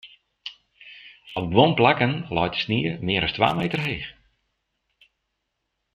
[1.39, 4.09] Op guon plakken leit de snie mear as twa meter heech.